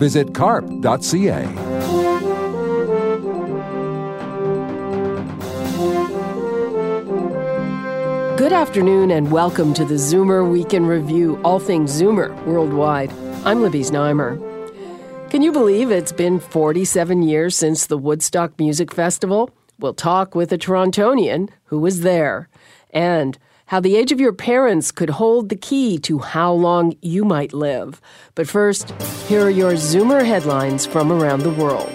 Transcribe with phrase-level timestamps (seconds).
[0.00, 1.44] Visit carp.ca.
[8.38, 13.12] Good afternoon and welcome to the Zoomer Week in Review, all things Zoomer worldwide.
[13.44, 14.40] I'm Libby Znaimer.
[15.28, 19.50] Can you believe it's been 47 years since the Woodstock Music Festival?
[19.78, 22.48] We'll talk with a Torontonian who was there
[22.88, 23.38] and
[23.70, 27.52] how the age of your parents could hold the key to how long you might
[27.52, 28.00] live.
[28.34, 28.90] But first,
[29.28, 31.94] here are your Zoomer headlines from around the world.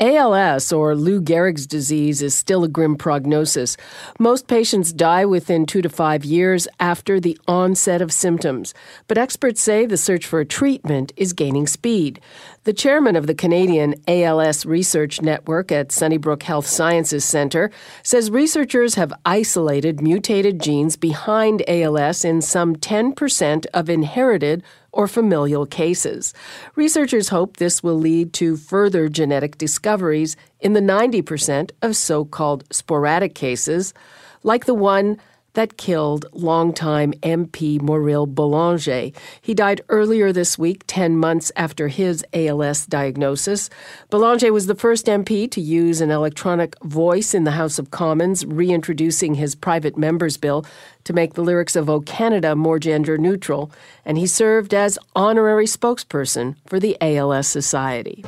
[0.00, 3.76] ALS, or Lou Gehrig's disease, is still a grim prognosis.
[4.18, 8.72] Most patients die within two to five years after the onset of symptoms,
[9.06, 12.18] but experts say the search for a treatment is gaining speed.
[12.64, 17.70] The chairman of the Canadian ALS Research Network at Sunnybrook Health Sciences Centre
[18.02, 25.64] says researchers have isolated mutated genes behind ALS in some 10% of inherited or familial
[25.64, 26.34] cases.
[26.76, 32.64] Researchers hope this will lead to further genetic discoveries in the 90% of so called
[32.70, 33.94] sporadic cases,
[34.42, 35.18] like the one
[35.54, 39.14] that killed longtime MP Mauril Bélanger.
[39.40, 43.70] He died earlier this week, 10 months after his ALS diagnosis.
[44.10, 48.44] Bélanger was the first MP to use an electronic voice in the House of Commons,
[48.46, 50.64] reintroducing his private member's bill
[51.04, 53.70] to make the lyrics of O Canada more gender neutral,
[54.04, 58.24] and he served as honorary spokesperson for the ALS Society.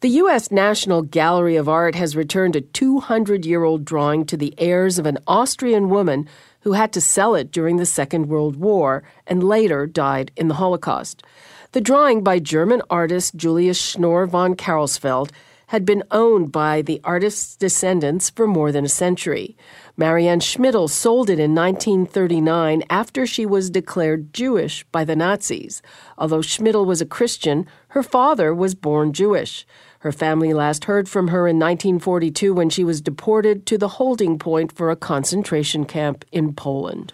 [0.00, 0.52] The U.S.
[0.52, 5.06] National Gallery of Art has returned a 200 year old drawing to the heirs of
[5.06, 6.28] an Austrian woman
[6.60, 10.54] who had to sell it during the Second World War and later died in the
[10.54, 11.24] Holocaust.
[11.72, 15.32] The drawing by German artist Julius Schnorr von Carolsfeld
[15.68, 19.56] had been owned by the artist's descendants for more than a century.
[19.96, 25.82] Marianne Schmidl sold it in 1939 after she was declared Jewish by the Nazis.
[26.16, 29.66] Although Schmidl was a Christian, her father was born Jewish.
[30.00, 34.38] Her family last heard from her in 1942 when she was deported to the holding
[34.38, 37.12] point for a concentration camp in Poland.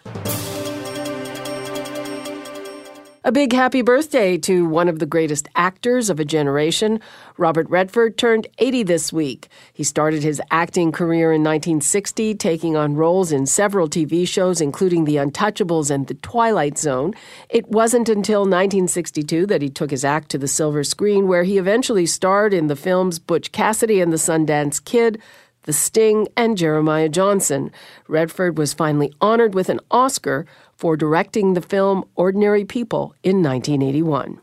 [3.27, 7.01] A big happy birthday to one of the greatest actors of a generation.
[7.39, 9.49] Robert Redford turned 80 this week.
[9.73, 15.07] He started his acting career in 1960, taking on roles in several TV shows, including
[15.07, 17.15] The Untouchables and The Twilight Zone.
[17.49, 21.57] It wasn't until 1962 that he took his act to the silver screen, where he
[21.57, 25.19] eventually starred in the films Butch Cassidy and the Sundance Kid,
[25.63, 27.73] The Sting, and Jeremiah Johnson.
[28.07, 30.45] Redford was finally honored with an Oscar
[30.77, 34.41] for directing the film Ordinary People in 1981.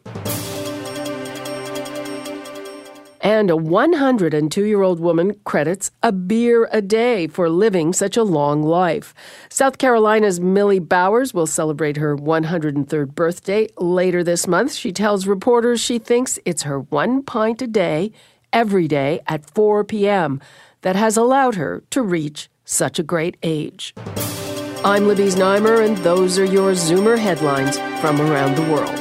[3.24, 8.24] And a 102 year old woman credits a beer a day for living such a
[8.24, 9.14] long life.
[9.47, 14.74] South Carolina's Millie Bowers will celebrate her 103rd birthday later this month.
[14.74, 18.12] She tells reporters she thinks it's her one pint a day,
[18.52, 20.41] every day at 4 p.m.,
[20.81, 23.94] that has allowed her to reach such a great age.
[24.84, 28.97] I'm Libby Znaimer, and those are your Zoomer headlines from around the world.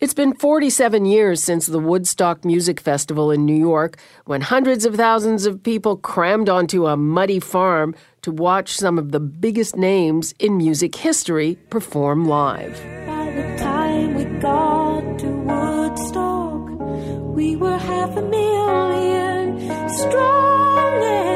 [0.00, 3.96] It's been 47 years since the Woodstock Music Festival in New York,
[4.26, 9.12] when hundreds of thousands of people crammed onto a muddy farm to watch some of
[9.12, 12.74] the biggest names in music history perform live.
[13.06, 16.68] By the time we got to Woodstock,
[17.34, 21.31] we were half a million strong,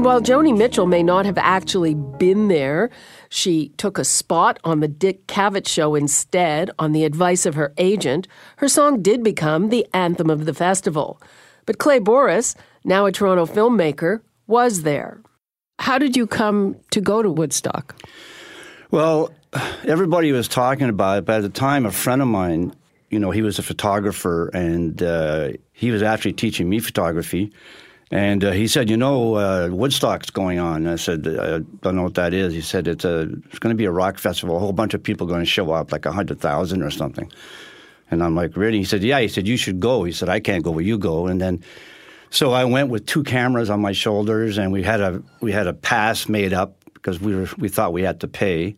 [0.00, 2.88] And while Joni Mitchell may not have actually been there,
[3.28, 7.74] she took a spot on the Dick Cavett show instead on the advice of her
[7.76, 8.26] agent.
[8.56, 11.20] Her song did become the anthem of the festival.
[11.66, 15.20] But Clay Borris, now a Toronto filmmaker, was there.
[15.78, 17.94] How did you come to go to Woodstock?
[18.90, 19.30] Well,
[19.84, 22.74] everybody was talking about it, at the time, a friend of mine,
[23.10, 27.52] you know, he was a photographer and uh, he was actually teaching me photography.
[28.12, 30.86] And uh, he said, you know, uh, Woodstock's going on.
[30.86, 32.52] I said, I don't know what that is.
[32.52, 34.56] He said, it's, a, it's going to be a rock festival.
[34.56, 37.30] A whole bunch of people going to show up, like 100,000 or something.
[38.10, 38.78] And I'm like, really?
[38.78, 39.20] He said, yeah.
[39.20, 40.04] He said, you should go.
[40.04, 41.28] He said, I can't go, but you go.
[41.28, 41.62] And then
[42.30, 45.66] So I went with two cameras on my shoulders, and we had a we had
[45.66, 48.76] a pass made up because we were we thought we had to pay.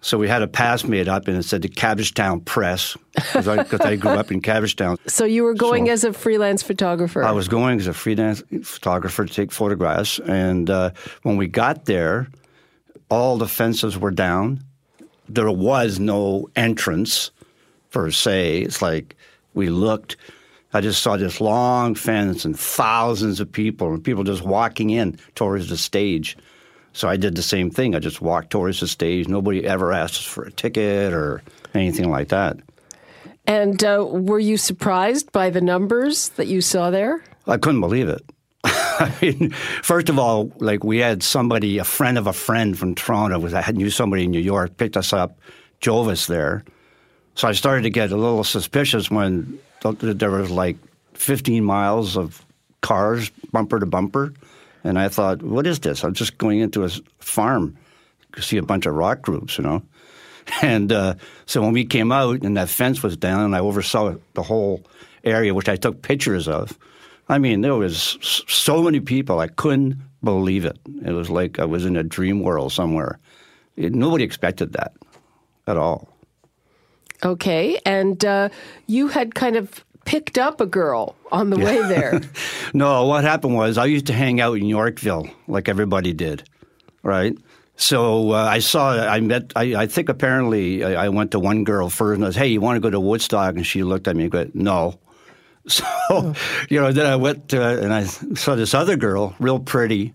[0.00, 3.66] So we had a pass made up, and it said the Cabbagetown Press because I,
[3.84, 4.96] I grew up in Cabbagetown.
[5.08, 7.24] So you were going So- as a freelance photographer.
[7.24, 10.90] I was going as a freelance photographer to take photographs, and uh,
[11.24, 12.28] when we got there,
[13.10, 14.62] all the fences were down.
[15.28, 17.30] There was no entrance
[17.90, 18.60] per se.
[18.62, 19.16] It's like
[19.54, 20.16] we looked.
[20.74, 25.18] I just saw this long fence and thousands of people, and people just walking in
[25.34, 26.36] towards the stage.
[26.98, 27.94] So I did the same thing.
[27.94, 29.28] I just walked towards the stage.
[29.28, 31.42] Nobody ever asked for a ticket or
[31.72, 32.56] anything like that.
[33.46, 37.22] and uh, were you surprised by the numbers that you saw there?
[37.46, 38.24] I couldn't believe it.
[38.64, 42.96] I mean, first of all, like we had somebody, a friend of a friend from
[42.96, 45.38] Toronto, was I knew somebody in New York, picked us up,
[45.80, 46.64] drove us there.
[47.36, 50.76] So I started to get a little suspicious when there was like
[51.14, 52.44] 15 miles of
[52.80, 54.34] cars, bumper to bumper,
[54.88, 56.02] and I thought, what is this?
[56.02, 56.88] I'm just going into a
[57.18, 57.76] farm
[58.32, 59.82] to see a bunch of rock groups, you know.
[60.62, 64.14] And uh, so when we came out and that fence was down, and I oversaw
[64.32, 64.82] the whole
[65.22, 66.78] area, which I took pictures of.
[67.28, 68.16] I mean, there was
[68.48, 69.40] so many people.
[69.40, 70.78] I couldn't believe it.
[71.04, 73.18] It was like I was in a dream world somewhere.
[73.76, 74.94] It, nobody expected that
[75.66, 76.08] at all.
[77.24, 78.48] Okay, and uh,
[78.86, 82.20] you had kind of picked up a girl on the way there.
[82.74, 86.46] No, what happened was I used to hang out in Yorkville like everybody did,
[87.02, 87.36] right?
[87.76, 91.64] So uh, I saw, I met, I, I think apparently I, I went to one
[91.64, 93.54] girl first and I was, hey, you want to go to Woodstock?
[93.54, 94.98] And she looked at me and went, no.
[95.68, 96.34] So,
[96.70, 100.14] you know, then I went to, and I saw this other girl, real pretty,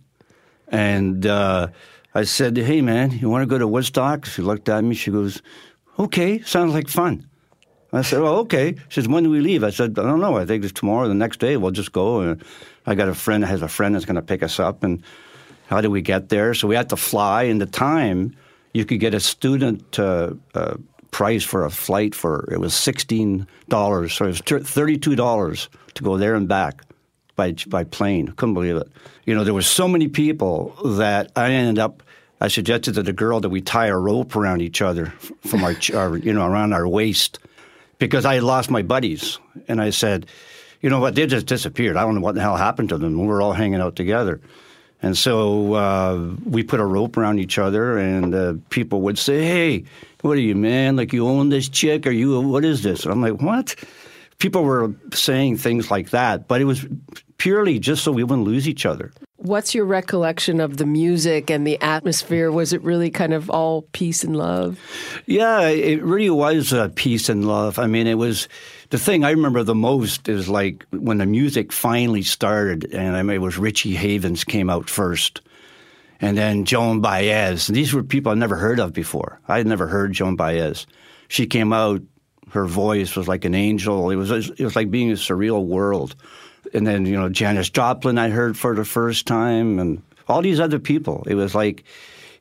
[0.68, 1.68] and uh,
[2.16, 4.26] I said, hey, man, you want to go to Woodstock?
[4.26, 5.44] She looked at me, she goes,
[6.00, 7.28] okay, sounds like fun.
[7.94, 10.38] I said, "Well, okay." She says, "When do we leave?" I said, "I don't know.
[10.38, 11.08] I think it's tomorrow.
[11.08, 12.44] The next day, we'll just go." And
[12.86, 14.84] I got a friend has a friend that's going to pick us up.
[14.84, 15.04] And
[15.68, 16.54] how do we get there?
[16.54, 17.44] So we had to fly.
[17.44, 18.36] And the time
[18.74, 20.76] you could get a student uh, uh,
[21.12, 24.14] price for a flight for it was sixteen dollars.
[24.14, 26.82] So it was thirty-two dollars to go there and back
[27.36, 28.34] by by plane.
[28.36, 28.88] Couldn't believe it.
[29.26, 32.02] You know, there were so many people that I ended up.
[32.42, 35.14] I suggested to the girl that we tie a rope around each other
[35.48, 37.40] from our, our you know, around our waist
[38.08, 39.40] because I lost my buddies.
[39.68, 40.26] And I said,
[40.82, 41.96] you know what, they just disappeared.
[41.96, 43.18] I don't know what the hell happened to them.
[43.18, 44.42] We were all hanging out together.
[45.02, 49.44] And so uh, we put a rope around each other, and uh, people would say,
[49.44, 49.84] hey,
[50.22, 50.96] what are you, man?
[50.96, 52.06] Like, you own this chick?
[52.06, 53.04] Are you, what is this?
[53.04, 53.76] And I'm like, what?
[54.40, 56.86] People were saying things like that, but it was
[57.38, 59.14] purely just so we wouldn't lose each other.
[59.44, 62.50] What's your recollection of the music and the atmosphere?
[62.50, 64.80] Was it really kind of all peace and love?
[65.26, 67.78] Yeah, it really was uh, peace and love.
[67.78, 68.48] I mean, it was
[68.90, 73.22] the thing I remember the most is like when the music finally started, and I
[73.22, 75.42] mean, it was Richie Havens came out first,
[76.22, 77.68] and then Joan Baez.
[77.68, 79.42] These were people I'd never heard of before.
[79.50, 80.88] I had never heard Joan Baez.
[81.28, 82.02] She came out.
[82.52, 84.10] Her voice was like an angel.
[84.10, 86.16] It was it was like being in a surreal world.
[86.74, 90.60] And then you know Janis Joplin I heard for the first time, and all these
[90.60, 91.24] other people.
[91.28, 91.84] It was like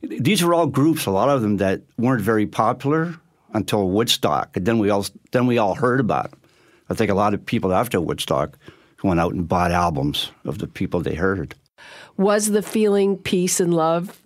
[0.02, 3.14] these were all groups, a lot of them that weren't very popular
[3.54, 6.40] until Woodstock, and then we all then we all heard about them.
[6.88, 8.58] I think a lot of people after Woodstock
[9.02, 11.54] went out and bought albums of the people they heard.
[12.16, 14.20] Was the feeling peace and love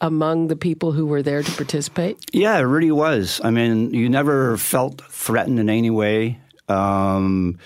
[0.00, 2.18] among the people who were there to participate?
[2.32, 3.40] Yeah, it really was.
[3.44, 6.38] I mean, you never felt threatened in any way.
[6.68, 7.58] Um,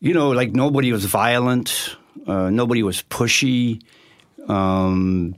[0.00, 3.82] you know, like nobody was violent, uh, nobody was pushy.
[4.48, 5.36] Um,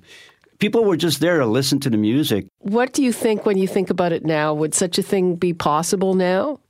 [0.59, 2.47] people were just there to listen to the music.
[2.61, 4.55] What do you think when you think about it now?
[4.55, 6.61] Would such a thing be possible now?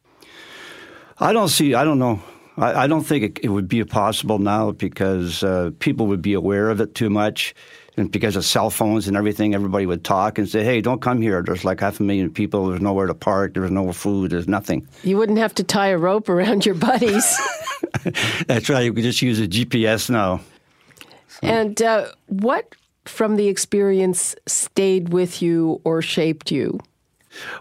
[1.18, 1.74] I don't see.
[1.74, 2.20] I don't know.
[2.56, 6.32] I, I don't think it, it would be possible now because uh, people would be
[6.32, 7.54] aware of it too much,
[7.96, 11.20] and because of cell phones and everything, everybody would talk and say, "Hey, don't come
[11.20, 11.42] here.
[11.42, 12.66] There's like half a million people.
[12.68, 13.54] There's nowhere to park.
[13.54, 14.30] There's no food.
[14.30, 17.38] There's nothing." You wouldn't have to tie a rope around your buddies.
[18.46, 18.82] That's right.
[18.82, 20.40] You could just use a GPS now.
[21.42, 26.80] and uh, what from the experience stayed with you or shaped you?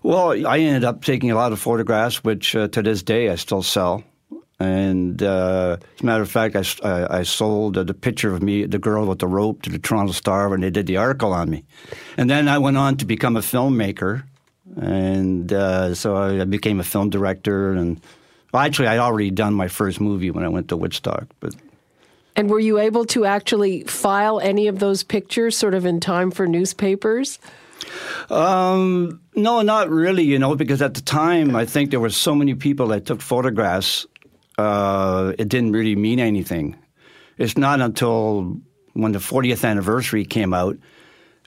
[0.03, 3.35] Well, I ended up taking a lot of photographs, which uh, to this day I
[3.35, 4.03] still sell.
[4.61, 8.43] And uh, as a matter of fact, I, I, I sold uh, the picture of
[8.43, 11.33] me, the girl with the rope, to the Toronto Star when they did the article
[11.33, 11.63] on me.
[12.15, 14.23] And then I went on to become a filmmaker.
[14.79, 17.73] And uh, so I became a film director.
[17.73, 17.99] And
[18.53, 21.25] well, actually, I'd already done my first movie when I went to Woodstock.
[21.39, 21.55] But
[22.35, 26.29] And were you able to actually file any of those pictures sort of in time
[26.29, 27.39] for newspapers?
[28.29, 32.35] Um, no, not really, you know, because at the time I think there were so
[32.35, 34.05] many people that took photographs,
[34.61, 36.75] uh, it didn't really mean anything.
[37.37, 38.57] it's not until
[38.93, 40.77] when the 40th anniversary came out,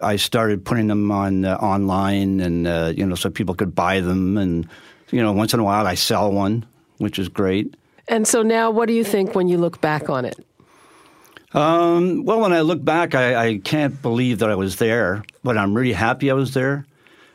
[0.01, 4.01] I started putting them on uh, online, and uh, you know, so people could buy
[4.01, 4.69] them, and
[5.11, 6.67] you know, once in a while I sell one,
[6.99, 7.75] which is great.
[8.09, 10.45] And so now, what do you think when you look back on it?
[11.55, 15.57] Um, well, when I look back, I, I, can't believe that I was there, but
[15.57, 16.85] I'm really happy I was there.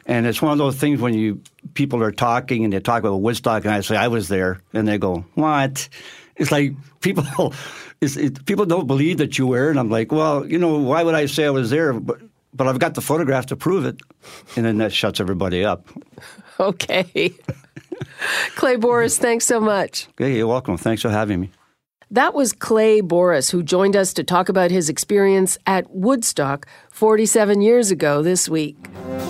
[0.06, 1.42] And it's one of those things when you
[1.74, 4.88] people are talking and they talk about Woodstock, and I say I was there, and
[4.88, 5.90] they go, "What?"
[6.38, 7.54] It's like people,
[8.02, 11.04] it's, it, people don't believe that you were, and I'm like, well, you know, why
[11.04, 11.94] would I say I was there?
[11.94, 12.22] But
[12.54, 14.02] but I've got the photograph to prove it,
[14.56, 15.88] and then that shuts everybody up.
[16.60, 17.06] Okay.
[18.58, 20.08] Clay Borris, thanks so much.
[20.20, 20.76] Okay, you're welcome.
[20.76, 21.52] Thanks for having me.
[22.12, 27.62] That was Clay Borris, who joined us to talk about his experience at Woodstock 47
[27.62, 28.76] years ago this week.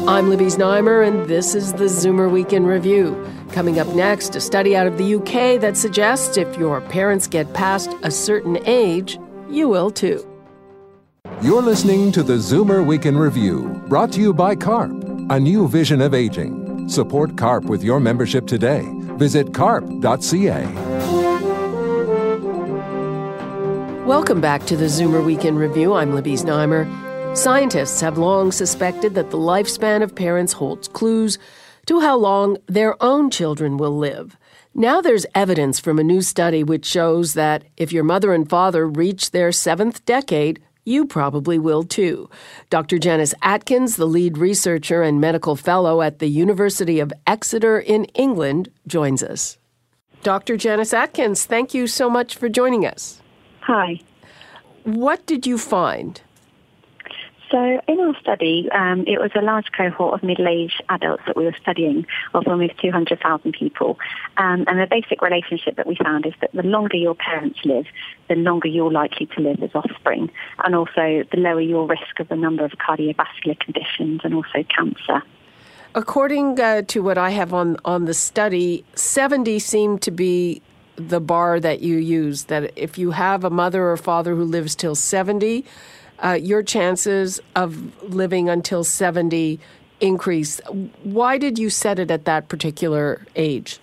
[0.08, 3.22] I'm Libby Znaimer, and this is the Zoomer Week in Review.
[3.52, 7.54] Coming up next, a study out of the UK that suggests if your parents get
[7.54, 9.20] past a certain age,
[9.50, 10.26] you will too.
[11.42, 14.94] You're listening to the Zoomer Week in Review, brought to you by CARP,
[15.30, 16.88] a new vision of aging.
[16.88, 18.88] Support CARP with your membership today.
[19.18, 20.89] Visit carp.ca.
[24.10, 25.94] Welcome back to the Zoomer Week in Review.
[25.94, 27.38] I'm Libby Znaimer.
[27.38, 31.38] Scientists have long suspected that the lifespan of parents holds clues
[31.86, 34.36] to how long their own children will live.
[34.74, 38.88] Now there's evidence from a new study which shows that if your mother and father
[38.88, 42.32] reach their seventh decade, you probably will too.
[42.72, 42.98] Dr.
[42.98, 48.72] Janice Atkins, the lead researcher and medical fellow at the University of Exeter in England,
[48.88, 49.60] joins us.
[50.24, 50.58] Dr.
[50.58, 53.22] Janice Atkins, thank you so much for joining us.
[53.70, 54.00] Hi.
[54.84, 56.20] What did you find?
[57.52, 61.46] So in our study, um, it was a large cohort of middle-aged adults that we
[61.46, 64.00] were studying of almost 200,000 people.
[64.38, 67.86] Um, and the basic relationship that we found is that the longer your parents live,
[68.28, 70.32] the longer you're likely to live as offspring.
[70.64, 75.22] And also the lower your risk of the number of cardiovascular conditions and also cancer.
[75.94, 80.64] According uh, to what I have on, on the study, 70 seemed to be
[81.00, 84.76] the bar that you use that if you have a mother or father who lives
[84.76, 85.66] till 70,
[86.24, 89.60] uh, your chances of living until 70
[90.02, 90.60] increase.
[91.04, 93.80] Why did you set it at that particular age?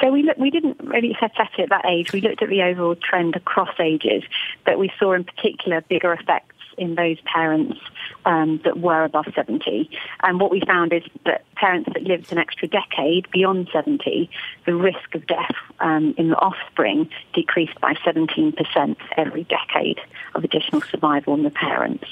[0.00, 2.12] So we look, we didn't really set it at that age.
[2.12, 4.24] We looked at the overall trend across ages,
[4.66, 7.78] but we saw in particular bigger effects in those parents
[8.24, 9.90] um, that were above 70.
[10.22, 14.30] And what we found is that parents that lived an extra decade beyond 70,
[14.66, 20.00] the risk of death um, in the offspring decreased by 17% every decade
[20.34, 22.06] of additional survival in the parents.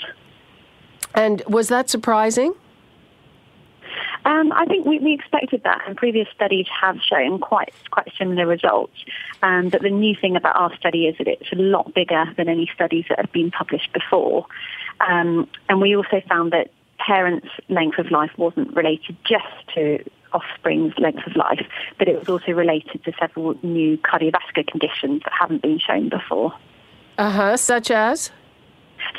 [1.15, 2.55] And was that surprising?
[4.25, 8.47] Um, I think we, we, expected that, and previous studies have shown quite quite similar
[8.47, 8.95] results.
[9.43, 12.49] Um, but the new thing about our study is that it's a lot bigger than
[12.49, 14.47] any studies that have been published before.
[15.01, 20.95] Um, and we also found that parents' length of life wasn't related just to offspring's
[20.99, 21.67] length of life,
[21.99, 26.53] but it was also related to several new cardiovascular conditions that haven't been shown before.
[27.19, 28.31] Uh huh, such as?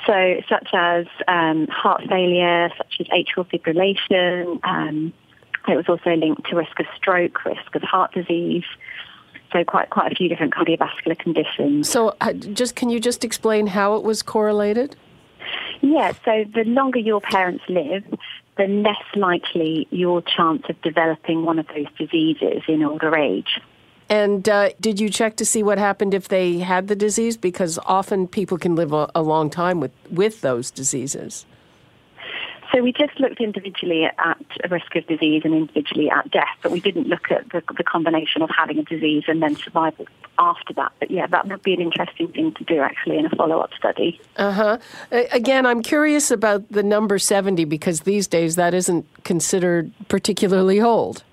[0.05, 4.59] So, such as um, heart failure, such as atrial fibrillation.
[4.63, 5.13] Um,
[5.67, 8.63] it was also linked to risk of stroke, risk of heart disease.
[9.53, 11.89] So, quite quite a few different cardiovascular conditions.
[11.89, 14.95] So, uh, just can you just explain how it was correlated?
[15.81, 16.13] Yeah.
[16.25, 18.03] So, the longer your parents live,
[18.57, 23.59] the less likely your chance of developing one of those diseases in older age.
[24.11, 27.37] And uh, did you check to see what happened if they had the disease?
[27.37, 31.45] Because often people can live a, a long time with, with those diseases.
[32.73, 36.73] So we just looked individually at a risk of disease and individually at death, but
[36.73, 40.05] we didn't look at the, the, combination of having a disease and then survival
[40.37, 40.91] after that.
[40.99, 44.19] But yeah, that would be an interesting thing to do actually in a follow-up study.
[44.35, 44.77] Uh huh.
[45.31, 51.23] Again, I'm curious about the number 70 because these days that isn't considered particularly old.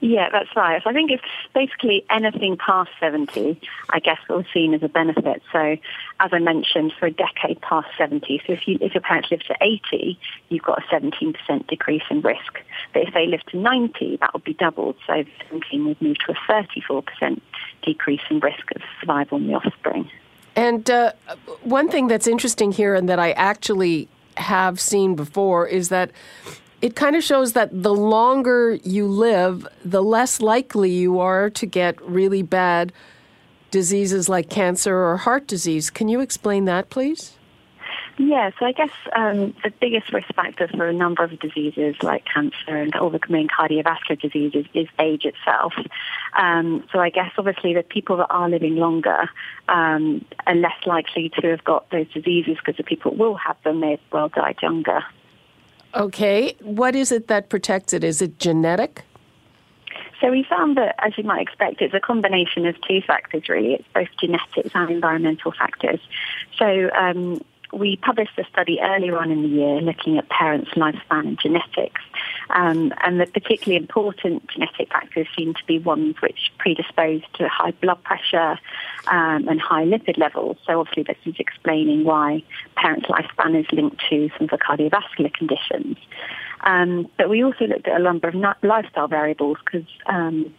[0.00, 0.80] Yeah, that's right.
[0.84, 1.22] I think it's
[1.54, 5.42] basically anything past 70, I guess, was seen as a benefit.
[5.52, 5.76] So,
[6.20, 9.40] as I mentioned, for a decade past 70, so if, you, if your parents live
[9.40, 12.60] to 80, you've got a 17% decrease in risk.
[12.94, 14.96] But if they live to 90, that would be doubled.
[15.06, 17.40] So 17 would move to a 34%
[17.82, 20.10] decrease in risk of survival in the offspring.
[20.56, 21.12] And uh,
[21.62, 26.10] one thing that's interesting here and that I actually have seen before is that
[26.82, 31.66] it kind of shows that the longer you live, the less likely you are to
[31.66, 32.92] get really bad
[33.70, 35.90] diseases like cancer or heart disease.
[35.90, 37.36] Can you explain that, please?
[38.18, 42.24] Yeah, so I guess um, the biggest risk factor for a number of diseases like
[42.26, 45.72] cancer and all the main cardiovascular diseases is age itself.
[46.36, 49.30] Um, so I guess obviously the people that are living longer
[49.68, 53.80] um, are less likely to have got those diseases because the people will have them
[53.80, 55.02] may well died younger.
[55.94, 58.04] Okay, what is it that protects it?
[58.04, 59.02] Is it genetic?
[60.20, 63.74] So we found that, as you might expect, it's a combination of two factors, really.
[63.74, 65.98] It's both genetics and environmental factors.
[66.58, 67.40] So um,
[67.72, 72.02] we published a study earlier on in the year looking at parents' lifespan and genetics.
[72.52, 77.72] Um, and the particularly important genetic factors seem to be ones which predispose to high
[77.72, 78.58] blood pressure
[79.08, 80.56] um, and high lipid levels.
[80.66, 82.42] So obviously this is explaining why
[82.76, 85.96] parents' lifespan is linked to some of the cardiovascular conditions.
[86.62, 90.52] Um, but we also looked at a number of lifestyle variables because um,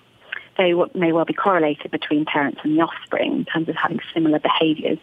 [0.58, 4.40] they may well be correlated between parents and the offspring in terms of having similar
[4.40, 5.00] behaviours.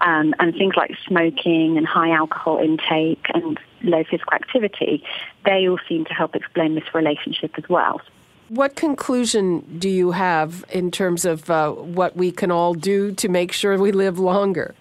[0.00, 5.02] Um, and things like smoking and high alcohol intake and low physical activity,
[5.44, 8.00] they all seem to help explain this relationship as well.
[8.48, 13.28] What conclusion do you have in terms of uh, what we can all do to
[13.28, 14.74] make sure we live longer?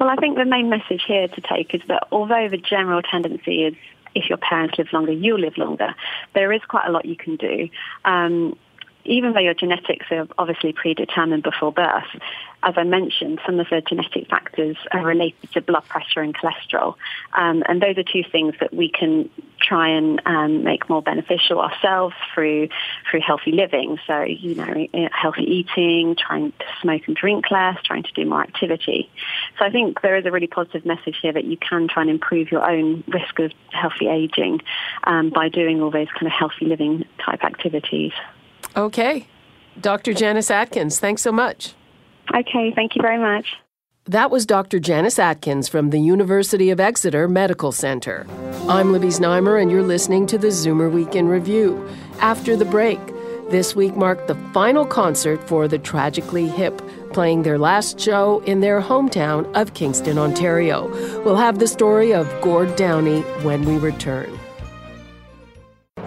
[0.00, 3.64] Well, I think the main message here to take is that although the general tendency
[3.64, 3.74] is
[4.14, 5.94] if your parents live longer, you'll live longer,
[6.34, 7.68] there is quite a lot you can do.
[8.04, 8.56] Um,
[9.04, 12.04] even though your genetics are obviously predetermined before birth,
[12.62, 16.96] as I mentioned, some of the genetic factors are related to blood pressure and cholesterol.
[17.32, 19.30] Um, and those are two things that we can
[19.60, 22.68] try and um, make more beneficial ourselves through
[23.10, 23.98] through healthy living.
[24.06, 28.42] So, you know, healthy eating, trying to smoke and drink less, trying to do more
[28.42, 29.10] activity.
[29.58, 32.10] So I think there is a really positive message here that you can try and
[32.10, 34.60] improve your own risk of healthy aging
[35.04, 38.12] um, by doing all those kind of healthy living type activities.
[38.76, 39.26] Okay.
[39.80, 40.12] Dr.
[40.12, 41.74] Janice Atkins, thanks so much.
[42.34, 43.46] Okay, thank you very much.
[44.06, 44.80] That was Dr.
[44.80, 48.26] Janice Atkins from the University of Exeter Medical Center.
[48.68, 51.88] I'm Libby Znaimer, and you're listening to the Zoomer Week in Review.
[52.18, 52.98] After the break,
[53.50, 58.60] this week marked the final concert for the Tragically Hip, playing their last show in
[58.60, 60.88] their hometown of Kingston, Ontario.
[61.22, 64.39] We'll have the story of Gord Downie when we return.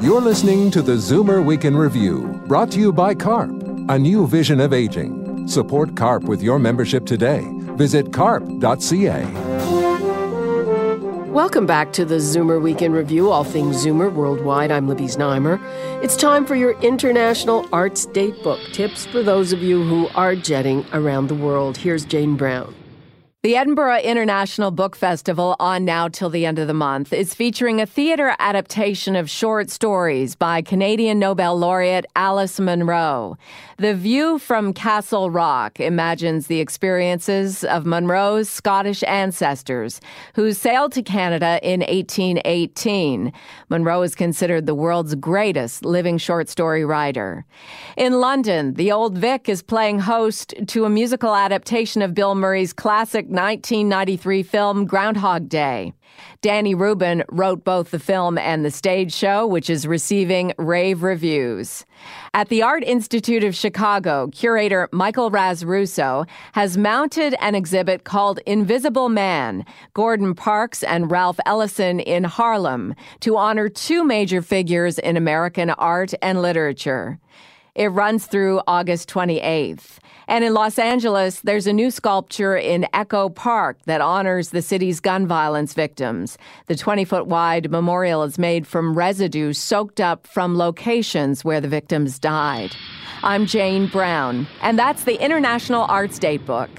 [0.04, 4.28] You're listening to the Zoomer Week in Review, brought to you by CARP, a new
[4.28, 5.48] vision of aging.
[5.48, 7.48] Support CARP with your membership today.
[7.78, 9.24] Visit carp.ca.
[11.30, 14.72] Welcome back to the Zoomer Week in Review, all things Zoomer worldwide.
[14.72, 15.58] I'm Libby Znaimer.
[16.04, 20.86] It's time for your International Arts Datebook tips for those of you who are jetting
[20.92, 21.78] around the world.
[21.78, 22.76] Here's Jane Brown.
[23.44, 27.82] The Edinburgh International Book Festival, on now till the end of the month, is featuring
[27.82, 33.38] a theater adaptation of short stories by Canadian Nobel laureate Alice Munro.
[33.78, 40.00] The View from Castle Rock imagines the experiences of Munro's Scottish ancestors
[40.36, 43.34] who sailed to Canada in 1818.
[43.68, 47.44] Munro is considered the world's greatest living short story writer.
[47.98, 52.72] In London, the Old Vic is playing host to a musical adaptation of Bill Murray's
[52.72, 55.92] classic 1993 film Groundhog Day.
[56.42, 61.84] Danny Rubin wrote both the film and the stage show, which is receiving rave reviews.
[62.36, 68.40] At the Art Institute of Chicago, curator Michael Raz Russo has mounted an exhibit called
[68.46, 75.18] Invisible Man Gordon Parks and Ralph Ellison in Harlem to honor two major figures in
[75.18, 77.20] American art and literature.
[77.76, 79.98] It runs through August 28th.
[80.28, 85.00] And in Los Angeles, there's a new sculpture in Echo Park that honors the city's
[85.00, 86.38] gun violence victims.
[86.68, 91.68] The 20 foot wide memorial is made from residue soaked up from locations where the
[91.68, 92.76] victims died.
[93.24, 96.70] I'm Jane Brown, and that's the International Arts Datebook.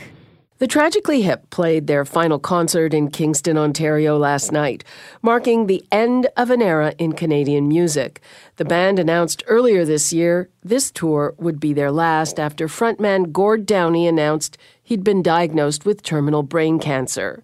[0.58, 4.84] The Tragically Hip played their final concert in Kingston, Ontario last night,
[5.20, 8.20] marking the end of an era in Canadian music.
[8.54, 13.66] The band announced earlier this year this tour would be their last after frontman Gord
[13.66, 17.42] Downie announced he'd been diagnosed with terminal brain cancer.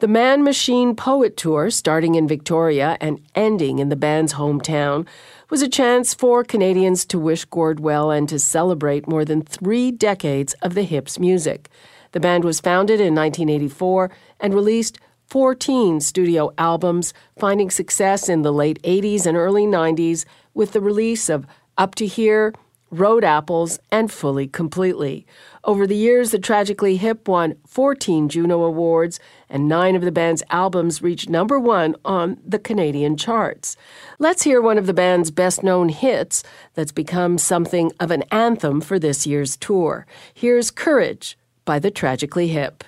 [0.00, 5.06] The Man Machine Poet Tour, starting in Victoria and ending in the band's hometown,
[5.50, 9.92] was a chance for Canadians to wish Gord well and to celebrate more than three
[9.92, 11.70] decades of the hip's music.
[12.12, 18.52] The band was founded in 1984 and released 14 studio albums, finding success in the
[18.52, 21.46] late 80s and early 90s with the release of
[21.78, 22.52] Up to Here,
[22.90, 25.24] Road Apples, and Fully Completely.
[25.62, 30.42] Over the years, the Tragically Hip won 14 Juno Awards, and nine of the band's
[30.50, 33.76] albums reached number one on the Canadian charts.
[34.18, 36.42] Let's hear one of the band's best known hits
[36.74, 40.06] that's become something of an anthem for this year's tour.
[40.34, 42.84] Here's Courage by the Tragically Hip.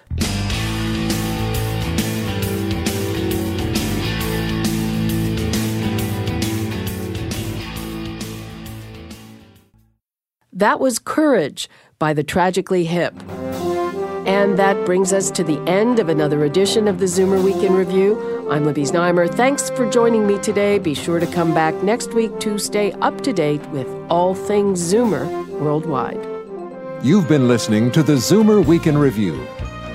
[10.53, 13.15] That was Courage by the Tragically Hip.
[14.27, 17.73] And that brings us to the end of another edition of the Zoomer Week in
[17.73, 18.49] Review.
[18.49, 19.29] I'm Libby Znaimer.
[19.29, 20.79] Thanks for joining me today.
[20.79, 24.81] Be sure to come back next week to stay up to date with all things
[24.81, 26.32] Zoomer worldwide.
[27.03, 29.45] You've been listening to the Zoomer Week in Review,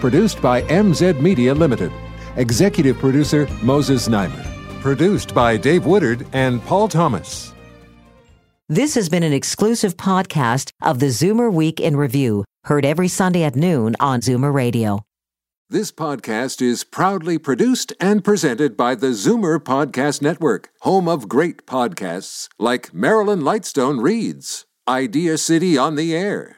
[0.01, 1.89] produced by MZ Media Limited.
[2.35, 4.43] Executive producer Moses Znaimer.
[4.81, 7.53] Produced by Dave Woodard and Paul Thomas.
[8.67, 13.43] This has been an exclusive podcast of the Zoomer Week in Review, heard every Sunday
[13.43, 15.05] at noon on Zoomer Radio.
[15.69, 21.65] This podcast is proudly produced and presented by the Zoomer Podcast Network, home of great
[21.65, 26.57] podcasts like Marilyn Lightstone Reads, Idea City on the Air,